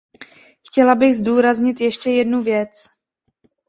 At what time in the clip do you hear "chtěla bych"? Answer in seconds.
0.63-1.15